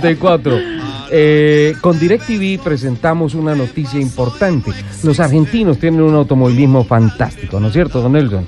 [0.00, 0.78] 34.
[1.10, 4.72] Eh, con DirecTV presentamos una noticia importante.
[5.02, 8.44] Los argentinos tienen un automovilismo fantástico, ¿no es cierto, don Nelson?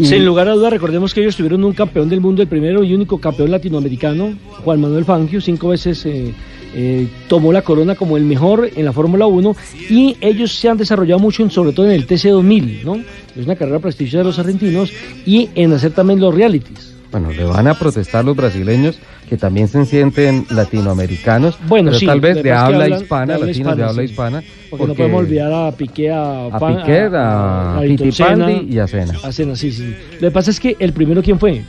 [0.00, 2.94] Sin lugar a duda, recordemos que ellos tuvieron un campeón del mundo, el primero y
[2.94, 4.32] único campeón latinoamericano,
[4.64, 6.32] Juan Manuel Fangio, cinco veces eh,
[6.74, 9.56] eh, tomó la corona como el mejor en la Fórmula 1
[9.90, 12.96] y ellos se han desarrollado mucho, en, sobre todo en el TC2000, ¿no?
[13.36, 14.92] Es una carrera prestigiosa de los argentinos
[15.26, 16.93] y en hacer también los realities.
[17.14, 22.06] Bueno, le van a protestar los brasileños que también se sienten latinoamericanos, bueno, pero sí,
[22.06, 24.10] tal vez de habla hablan, hispana, de latinos de habla sí.
[24.10, 24.42] hispana.
[24.68, 28.78] Porque, no podemos olvidar a Piqué, a, a Pan- Piqué, a, Ayrton Fittipaldi Senna, y
[28.80, 29.14] a Senna.
[29.22, 29.94] a Senna, sí, sí.
[30.14, 31.62] Lo que pasa es que el primero, ¿quién fue?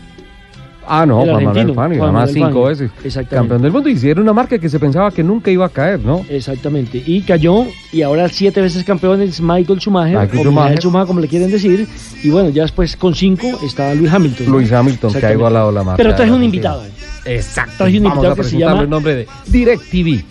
[0.88, 2.64] Ah, no, El Juan Manuel Fangio, Juan además Manuel cinco Fangio.
[2.66, 3.36] veces Exactamente.
[3.36, 5.70] campeón del mundo y si era una marca que se pensaba que nunca iba a
[5.70, 6.26] caer, ¿no?
[6.30, 7.02] Exactamente.
[7.06, 10.80] Y cayó, y ahora siete veces campeón es Michael Schumacher, Michael o Michael Schumacher.
[10.82, 11.88] Schumacher, como le quieren decir.
[12.24, 14.48] Y bueno, ya después con cinco está Luis Hamilton.
[14.48, 15.98] Luis Hamilton, que ha igualado la marca.
[15.98, 16.90] Pero traje un invitado, eh,
[17.36, 17.74] Exacto.
[17.78, 20.24] Traje un Vamos invitado a que se llama- en nombre de DirecTV.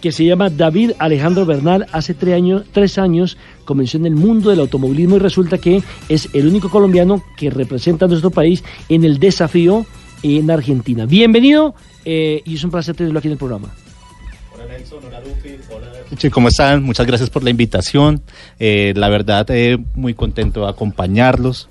[0.00, 1.86] Que se llama David Alejandro Bernal.
[1.92, 6.28] Hace tres años, tres años comenzó en el mundo del automovilismo y resulta que es
[6.32, 9.86] el único colombiano que representa a nuestro país en el desafío
[10.22, 11.06] en Argentina.
[11.06, 13.72] Bienvenido eh, y es un placer tenerlo aquí en el programa.
[16.18, 16.82] Sí, ¿Cómo están?
[16.82, 18.22] Muchas gracias por la invitación.
[18.58, 21.68] Eh, la verdad, eh, muy contento de acompañarlos.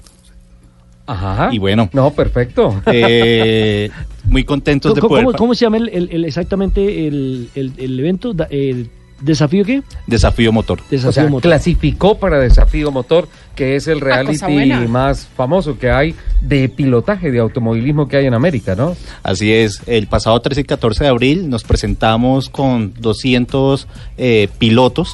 [1.12, 1.50] Ajá.
[1.52, 1.90] Y bueno.
[1.94, 2.82] No, perfecto.
[2.86, 3.90] Eh,
[4.26, 5.26] muy contentos de ¿Cómo, poder...
[5.26, 8.34] cómo- cómo se llama el, el- el- exactamente el, el- el evento?
[8.50, 8.90] El
[9.22, 9.82] ¿Desafío qué?
[10.08, 10.80] Desafío motor.
[10.90, 11.42] Desafío O sea, motor.
[11.42, 14.80] clasificó para Desafío Motor, que es el reality cosa buena.
[14.88, 18.96] más famoso que hay de pilotaje de automovilismo que hay en América, ¿no?
[19.22, 23.88] Así es, el pasado 13 y 14 de abril nos presentamos con 200
[24.18, 25.14] eh, pilotos.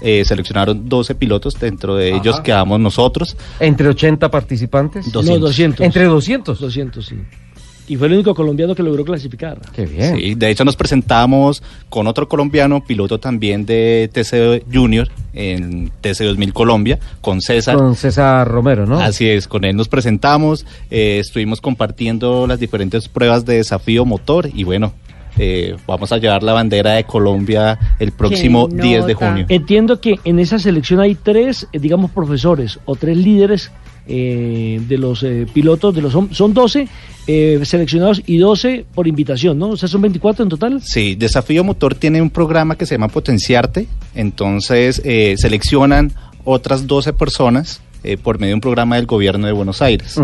[0.00, 3.36] Eh, seleccionaron 12 pilotos, dentro de ellos quedamos nosotros.
[3.60, 5.10] Entre 80 participantes.
[5.12, 5.78] Dos- No, 200.
[5.78, 5.86] 200.
[5.86, 6.60] Entre 200.
[6.60, 7.16] 200, sí.
[7.88, 9.60] Y fue el único colombiano que logró clasificar.
[9.72, 10.16] Qué bien.
[10.16, 16.24] Sí, de hecho nos presentamos con otro colombiano, piloto también de TC Junior en TC
[16.24, 17.76] 2000 Colombia, con César.
[17.76, 18.98] Con César Romero, ¿no?
[18.98, 24.48] Así es, con él nos presentamos, eh, estuvimos compartiendo las diferentes pruebas de desafío motor
[24.52, 24.92] y bueno,
[25.38, 29.46] eh, vamos a llevar la bandera de Colombia el próximo Qué 10 de junio.
[29.48, 33.70] Entiendo que en esa selección hay tres, eh, digamos, profesores o tres líderes
[34.08, 36.88] eh, de los eh, pilotos, de los son, son 12
[37.26, 39.70] eh, seleccionados y 12 por invitación, ¿no?
[39.70, 40.80] O sea, son 24 en total.
[40.82, 46.12] Sí, Desafío Motor tiene un programa que se llama Potenciarte, entonces eh, seleccionan
[46.44, 50.20] otras 12 personas eh, por medio de un programa del gobierno de Buenos Aires.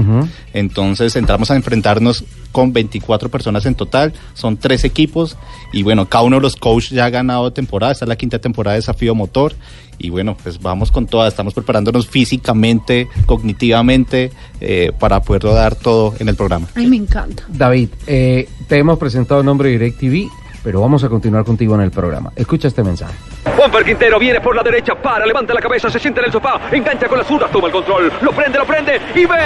[0.53, 5.37] Entonces entramos a enfrentarnos con 24 personas en total, son tres equipos
[5.72, 8.38] y bueno, cada uno de los coaches ya ha ganado temporada, esta es la quinta
[8.38, 9.54] temporada de Desafío Motor
[9.98, 16.14] y bueno, pues vamos con todas, estamos preparándonos físicamente, cognitivamente eh, para poderlo dar todo
[16.19, 16.66] en el programa.
[16.75, 17.44] Ay, me encanta.
[17.49, 20.28] David, eh, te hemos presentado en nombre de DirecTV,
[20.62, 22.33] pero vamos a continuar contigo en el programa.
[22.37, 23.15] Escucha este mensaje.
[23.56, 26.61] Juanfer Quintero viene por la derecha, para, levanta la cabeza, se siente en el sofá,
[26.71, 29.37] engancha con la zurda, toma el control, lo prende, lo prende y ve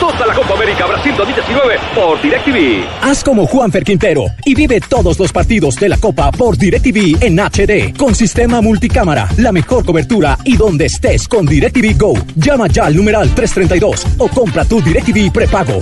[0.00, 2.84] toda la Copa América Brasil 2019 por DirecTV.
[3.02, 7.38] Haz como Juanfer Quintero y vive todos los partidos de la Copa por DirecTV en
[7.38, 12.14] HD con sistema multicámara, la mejor cobertura y donde estés con DirecTV Go.
[12.34, 15.80] Llama ya al numeral 332 o compra tu DirecTV prepago.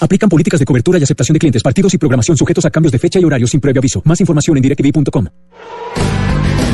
[0.00, 2.98] Aplican políticas de cobertura y aceptación de clientes, partidos y programación sujetos a cambios de
[2.98, 4.02] fecha y horario sin previo aviso.
[4.04, 5.26] Más información en directv.com.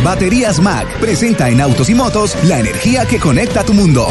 [0.04, 4.06] Baterías Mac presenta en autos y motos la energía que conecta tu mundo.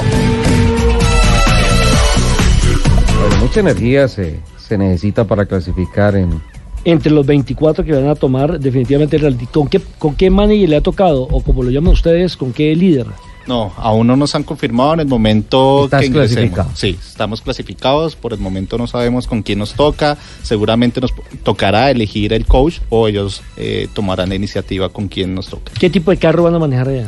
[3.17, 6.41] Bueno, mucha energía se, se necesita para clasificar en...
[6.83, 9.37] Entre los 24 que van a tomar definitivamente el.
[9.47, 11.23] ¿Con qué, ¿Con qué manager le ha tocado?
[11.23, 13.07] O como lo llaman ustedes, ¿con qué líder?
[13.47, 16.67] No, aún no nos han confirmado en el momento Estás que ingresemos.
[16.73, 21.13] Sí, estamos clasificados, por el momento no sabemos con quién nos toca, seguramente nos
[21.43, 25.71] tocará elegir el coach o ellos eh, tomarán la iniciativa con quién nos toca.
[25.79, 27.07] ¿Qué tipo de carro van a manejar allá?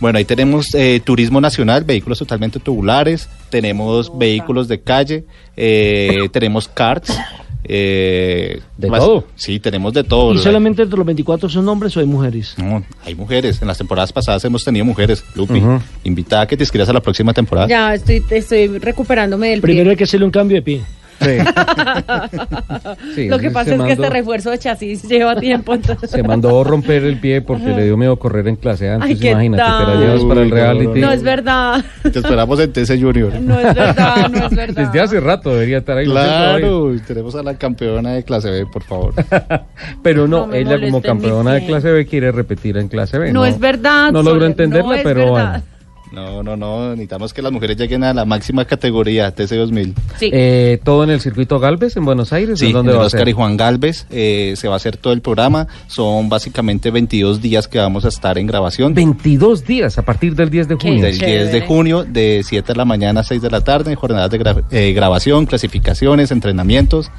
[0.00, 5.24] Bueno, ahí tenemos eh, turismo nacional, vehículos totalmente tubulares, tenemos vehículos de calle,
[5.56, 7.16] eh, tenemos karts.
[7.64, 9.24] Eh, ¿De más- todo?
[9.36, 10.34] Sí, tenemos de todo.
[10.34, 12.54] ¿Y solamente entre los 24 son hombres o hay mujeres?
[12.58, 13.60] No, hay mujeres.
[13.62, 15.24] En las temporadas pasadas hemos tenido mujeres.
[15.34, 15.80] Lupi, Ujú.
[16.04, 17.66] invitada a que te inscribas a la próxima temporada.
[17.68, 19.98] Ya estoy, estoy recuperándome del Primero hay pie.
[19.98, 20.80] que hacerle un cambio de pie.
[21.20, 21.38] Sí.
[23.14, 25.74] Sí, Lo que pasa es que este refuerzo de chasis lleva tiempo.
[25.74, 29.10] entonces- Se mandó romper el pie porque le dio miedo correr en clase antes.
[29.10, 31.00] Ay, ¿qué Imagínate, te la llevas para el no, reality.
[31.00, 31.84] No es verdad.
[32.02, 33.32] Te esperamos en TC Junior.
[33.40, 34.84] No es verdad, no es verdad.
[34.86, 36.06] Desde hace rato debería estar ahí.
[36.06, 39.14] Claro, tenemos a la campeona de clase B, por favor.
[40.02, 43.32] Pero no, No ella como campeona de clase B quiere repetir en clase B.
[43.32, 45.50] No es verdad, No logro entenderla, pero verdad.
[45.50, 45.73] bueno.
[46.14, 46.90] No, no, no.
[46.90, 49.94] Necesitamos que las mujeres lleguen a la máxima categoría, TC2000.
[50.18, 50.30] Sí.
[50.32, 52.58] Eh, ¿Todo en el circuito Galvez en Buenos Aires?
[52.60, 53.28] Sí, ¿En dónde en a Oscar ser?
[53.28, 54.06] y Juan Galvez.
[54.10, 55.66] eh, se va a hacer todo el programa.
[55.88, 58.94] Son básicamente 22 días que vamos a estar en grabación.
[58.94, 61.02] 22 días a partir del 10 de Qué junio.
[61.04, 64.30] Del 10 de junio, de 7 de la mañana a 6 de la tarde, jornadas
[64.30, 67.10] de gra- eh, grabación, clasificaciones, entrenamientos.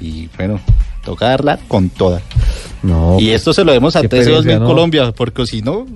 [0.00, 0.60] Y bueno,
[1.04, 2.20] toca darla con toda.
[2.82, 4.66] No, y esto se lo demos a qué TC2000 experiencia, ¿no?
[4.66, 5.86] Colombia, porque si no,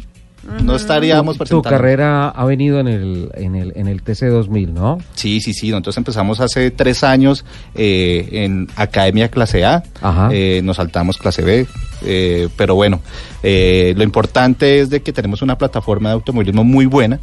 [0.63, 1.71] no estaríamos tu presentando.
[1.71, 4.99] carrera ha venido en el, en el, en el TC2000, ¿no?
[5.15, 5.71] Sí, sí, sí.
[5.71, 7.45] Nosotros empezamos hace tres años
[7.75, 9.83] eh, en Academia Clase A.
[10.01, 10.29] Ajá.
[10.33, 11.67] Eh, nos saltamos Clase B.
[12.07, 13.01] eh, pero bueno,
[13.43, 17.19] eh, lo importante es de que tenemos una plataforma de automovilismo muy buena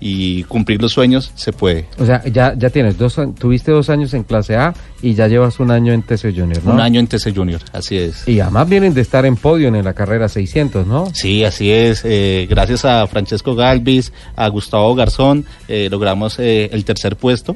[0.00, 1.86] y cumplir los sueños se puede.
[1.98, 5.58] O sea, ya, ya tienes dos, tuviste dos años en clase A y ya llevas
[5.58, 6.72] un año en TC Junior, ¿no?
[6.72, 8.26] Un año en TC Junior, así es.
[8.28, 11.08] Y además vienen de estar en podio en la carrera 600, ¿no?
[11.12, 12.02] Sí, así es.
[12.04, 17.54] Eh, gracias a Francesco Galvis, a Gustavo Garzón, eh, logramos eh, el tercer puesto.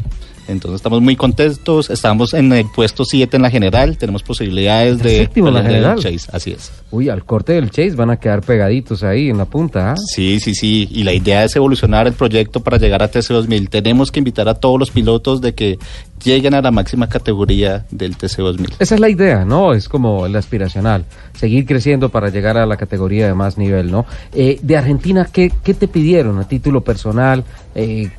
[0.48, 1.90] Entonces estamos muy contentos.
[1.90, 3.96] Estamos en el puesto 7 en la general.
[3.96, 5.98] Tenemos posibilidades ¿El de séptimo en la general?
[5.98, 6.30] Chase.
[6.32, 6.72] Así es.
[6.90, 9.94] Uy, al corte del Chase van a quedar pegaditos ahí en la punta, ¿ah?
[9.96, 10.88] Sí, sí, sí.
[10.90, 13.68] Y la idea es evolucionar el proyecto para llegar a TC2000.
[13.68, 15.78] Tenemos que invitar a todos los pilotos de que
[16.22, 18.74] lleguen a la máxima categoría del TC2000.
[18.78, 19.72] Esa es la idea, ¿no?
[19.72, 21.04] Es como el aspiracional,
[21.34, 24.06] seguir creciendo para llegar a la categoría de más nivel, ¿no?
[24.32, 27.44] Eh, de Argentina, ¿qué, ¿qué te pidieron a título personal?
[27.74, 28.10] Eh,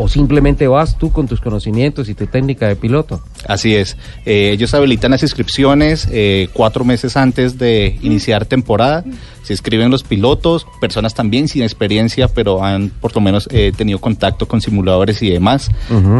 [0.00, 3.20] ¿O simplemente vas tú con tus conocimientos y tu técnica de piloto?
[3.46, 3.96] Así es.
[4.26, 9.04] Eh, ellos habilitan las inscripciones eh, cuatro meses antes de iniciar temporada.
[9.42, 13.98] Se inscriben los pilotos, personas también sin experiencia, pero han por lo menos eh, tenido
[13.98, 15.70] contacto con simuladores y demás,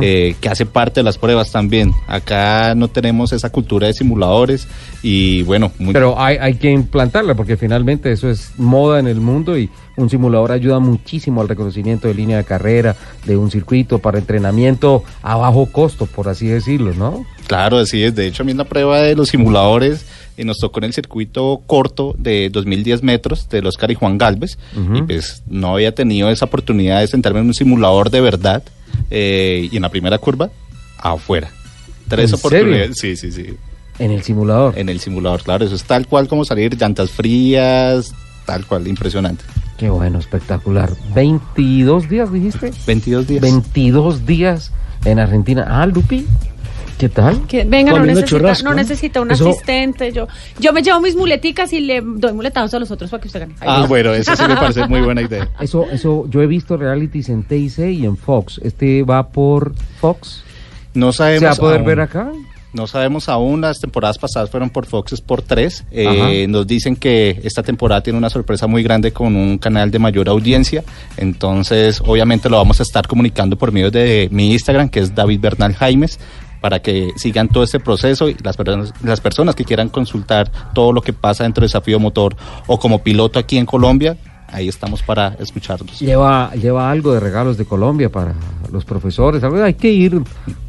[0.00, 1.92] eh, que hace parte de las pruebas también.
[2.06, 4.66] Acá no tenemos esa cultura de simuladores
[5.02, 9.20] y bueno, muy, Pero hay, hay que implantarla porque finalmente eso es moda en el
[9.20, 9.68] mundo y
[9.98, 15.02] un simulador ayuda muchísimo al reconocimiento de línea de carrera, de un circuito para entrenamiento
[15.22, 17.07] a bajo costo, por así decirlo, ¿no?
[17.46, 18.14] Claro, así es.
[18.14, 20.04] De hecho, a mí en la prueba de los simuladores
[20.36, 24.58] eh, nos tocó en el circuito corto de 2010 metros del Oscar y Juan Galvez.
[24.94, 28.62] Y pues no había tenido esa oportunidad de sentarme en un simulador de verdad.
[29.10, 30.50] eh, y en la primera curva,
[30.98, 31.50] afuera.
[32.08, 32.98] Tres ¿En oportunidades.
[32.98, 33.56] Sí, sí, sí.
[33.98, 34.78] En el simulador.
[34.78, 35.64] En el simulador, claro.
[35.64, 38.12] Eso es tal cual como salir, llantas frías,
[38.46, 39.44] tal cual, impresionante.
[39.76, 40.90] Qué bueno, espectacular.
[41.14, 42.72] 22 días, dijiste.
[42.86, 43.42] 22 días.
[43.42, 44.72] 22 días
[45.04, 45.66] en Argentina.
[45.68, 46.26] Ah, Lupi,
[46.98, 47.46] ¿qué tal?
[47.46, 48.76] Que venga, no necesita, churrasco, no ¿no?
[48.76, 50.12] necesita un Eso- asistente.
[50.12, 50.26] Yo,
[50.58, 53.40] yo me llevo mis muleticas y le doy muletazos a los otros para que usted
[53.40, 53.54] gane.
[53.60, 53.86] Ahí Ah, va.
[53.86, 55.48] bueno, eso sí me parece muy buena idea.
[55.60, 58.60] Eso, eso, yo he visto realities en TIC y en Fox.
[58.62, 60.42] Este va por Fox.
[60.94, 61.40] No sabemos.
[61.40, 61.86] ¿Se va a poder aún.
[61.86, 62.30] ver acá?
[62.72, 65.84] No sabemos aún, las temporadas pasadas fueron por Fox Sport 3.
[65.90, 69.98] Eh, nos dicen que esta temporada tiene una sorpresa muy grande con un canal de
[69.98, 70.84] mayor audiencia.
[71.16, 75.40] Entonces, obviamente lo vamos a estar comunicando por medio de mi Instagram, que es David
[75.40, 76.18] Bernal Jaimes,
[76.60, 80.92] para que sigan todo este proceso y las personas, las personas que quieran consultar todo
[80.92, 84.16] lo que pasa dentro de Desafío Motor o como piloto aquí en Colombia,
[84.50, 85.98] ahí estamos para escucharlos.
[86.00, 88.34] Lleva, lleva algo de regalos de Colombia para
[88.72, 89.42] los profesores.
[89.42, 90.20] algo- Hay que ir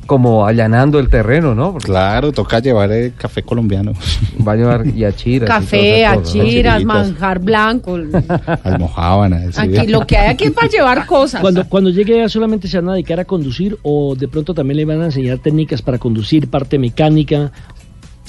[0.05, 1.71] como allanando el terreno, ¿no?
[1.73, 3.91] Porque Claro, toca llevar el café colombiano,
[4.47, 5.03] va a llevar y
[5.45, 6.41] Café, cosas, ¿no?
[6.41, 7.95] achiras, manjar blanco.
[8.63, 9.41] almohábana.
[9.55, 11.41] Aquí lo que hay aquí es para llevar cosas.
[11.41, 14.77] Cuando, cuando llegue ya solamente se van a dedicar a conducir o de pronto también
[14.77, 17.51] le van a enseñar técnicas para conducir, parte mecánica.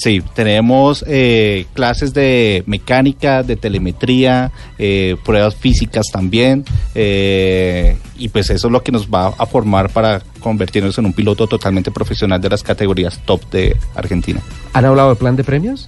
[0.03, 8.49] Sí, tenemos eh, clases de mecánica, de telemetría, eh, pruebas físicas también, eh, y pues
[8.49, 12.41] eso es lo que nos va a formar para convertirnos en un piloto totalmente profesional
[12.41, 14.41] de las categorías top de Argentina.
[14.73, 15.87] ¿Han hablado de plan de premios?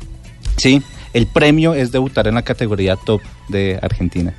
[0.58, 0.82] Sí,
[1.14, 4.34] el premio es debutar en la categoría top de Argentina.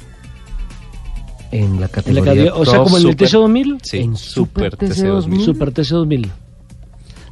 [1.51, 2.23] En la En la categoría.
[2.25, 3.27] categoría- o sea, como en el super.
[3.27, 5.37] TC2000, Sí, En Super Super TC2000.
[5.39, 5.45] TC2000.
[5.45, 6.31] Super TC2000.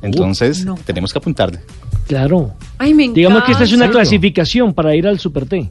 [0.01, 0.75] Entonces, no.
[0.85, 1.59] tenemos que apuntarle.
[2.07, 2.53] Claro.
[2.77, 3.17] Ay, me encanta.
[3.19, 5.69] Digamos que esta es una clasificación para ir al Super T.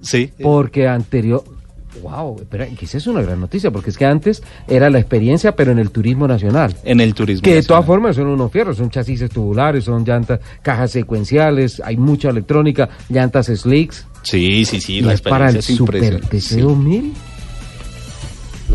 [0.00, 0.30] Sí.
[0.42, 1.44] Porque anterior.
[2.02, 5.56] Wow, espera, que esa es una gran noticia, porque es que antes era la experiencia,
[5.56, 6.76] pero en el turismo nacional.
[6.84, 7.42] En el turismo.
[7.42, 7.66] Que de nacional.
[7.66, 12.88] todas formas son unos fierros, son chasis tubulares, son llantas, cajas secuenciales, hay mucha electrónica,
[13.08, 14.06] llantas slicks.
[14.22, 16.40] Sí, sí, sí, y la es para el experiencia es Super impresionante.
[16.40, 16.56] sí.
[16.60, 17.12] TC2000.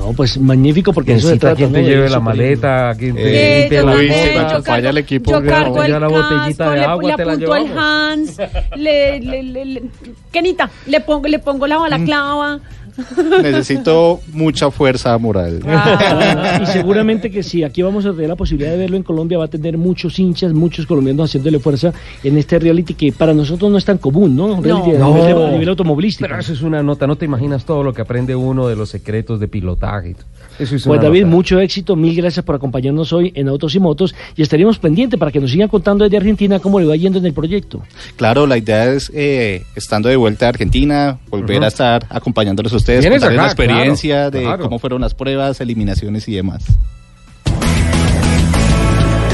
[0.03, 3.15] No, pues magnífico porque Que eso se necesita trata, quien te lleve la maleta, quien
[3.17, 6.72] Eh, te limpie yo la falla el equipo, yo que cargo el la botellita casco,
[6.72, 7.77] de le, agua le te la apunto el.
[7.77, 8.38] Hans,
[8.75, 9.83] le, le, le, le-
[10.31, 12.60] Kenita, le pongo, le pongo la balaclava,
[13.42, 15.60] necesito mucha fuerza moral.
[15.68, 19.38] Ah, y seguramente que si aquí vamos a tener la posibilidad de verlo en Colombia,
[19.38, 23.72] va a tener muchos hinchas, muchos colombianos haciéndole fuerza en este reality que para nosotros
[23.72, 24.62] no es tan común, ¿no?
[24.62, 25.06] Reality No.
[25.06, 26.28] a, nivel, de- a nivel automovilístico.
[26.28, 28.90] Pero eso es una nota, no te imaginas todo lo que aprende uno de los
[28.90, 30.16] secretos de pilotaje.
[30.60, 31.36] Eso es Pues una David, nota.
[31.36, 35.32] mucho éxito, mil gracias por acompañarnos hoy en Autos y Motos y estaríamos pendientes para
[35.32, 37.82] que nos sigan contando desde Argentina cómo le va yendo en el proyecto.
[38.18, 42.78] Claro, la idea es, eh, estando de vuelta a Argentina, volver a estar acompañándoles a
[42.84, 44.63] ustedes, contarles la experiencia claro, de claro.
[44.63, 46.63] cómo fueron las pruebas, eliminaciones y demás.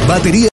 [0.07, 0.47] Batería